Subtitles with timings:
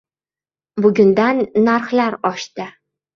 [0.85, 2.67] Bugundan narxlar oshdi